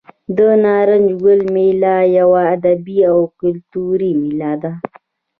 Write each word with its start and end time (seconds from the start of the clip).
د 0.37 0.39
نارنج 0.63 1.07
ګل 1.23 1.41
میله 1.53 1.95
یوه 2.19 2.41
ادبي 2.55 2.99
او 3.11 3.19
کلتوري 3.39 4.11
میله 4.21 4.53
ده. 4.61 4.71